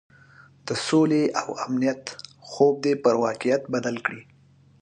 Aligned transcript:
د 0.67 0.69
سولې 0.87 1.23
او 1.41 1.49
امنیت 1.65 2.03
خوب 2.49 2.73
دې 2.85 2.93
پر 3.03 3.15
واقعیت 3.25 3.63
بدل 3.73 3.95
کړي. 4.05 4.23